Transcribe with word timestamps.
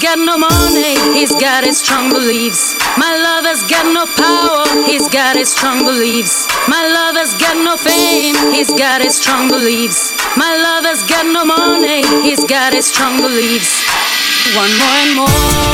got 0.00 0.18
no 0.18 0.38
money, 0.38 0.96
he's 1.12 1.32
got 1.32 1.64
his 1.64 1.80
strong 1.80 2.10
beliefs. 2.10 2.74
My 2.96 3.12
lover's 3.16 3.62
got 3.64 3.84
no 3.92 4.06
power, 4.16 4.86
he's 4.86 5.06
got 5.08 5.36
his 5.36 5.52
strong 5.52 5.84
beliefs. 5.84 6.46
My 6.66 6.82
lover's 6.86 7.34
got 7.34 7.56
no 7.56 7.76
fame, 7.76 8.34
he's 8.54 8.70
got 8.70 9.02
his 9.02 9.16
strong 9.16 9.48
beliefs. 9.48 10.14
My 10.36 10.56
lover's 10.56 11.02
got 11.02 11.26
no 11.26 11.44
money, 11.44 12.02
he's 12.22 12.44
got 12.44 12.72
his 12.72 12.86
strong 12.86 13.18
beliefs. 13.18 13.84
One 14.56 14.72
more 14.78 14.98
and 15.04 15.16
more. 15.16 15.67